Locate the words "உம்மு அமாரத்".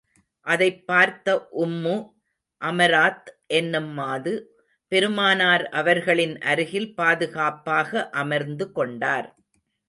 1.59-3.27